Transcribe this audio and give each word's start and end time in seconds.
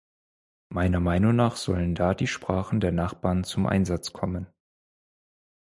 Meiner 0.69 0.99
Meinung 0.99 1.35
nach 1.35 1.55
sollen 1.55 1.93
da 1.93 2.15
die 2.15 2.25
Sprachen 2.25 2.79
der 2.79 2.91
Nachbarn 2.91 3.43
zum 3.43 3.67
Einsatz 3.67 4.13
kommen. 4.13 4.47